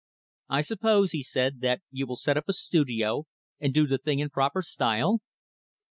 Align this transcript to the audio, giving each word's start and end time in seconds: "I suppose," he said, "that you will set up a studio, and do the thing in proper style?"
"I 0.49 0.61
suppose," 0.61 1.11
he 1.11 1.21
said, 1.21 1.59
"that 1.61 1.81
you 1.91 2.07
will 2.07 2.15
set 2.15 2.35
up 2.35 2.45
a 2.49 2.53
studio, 2.53 3.25
and 3.59 3.71
do 3.71 3.85
the 3.85 3.99
thing 3.99 4.17
in 4.17 4.31
proper 4.31 4.63
style?" 4.63 5.19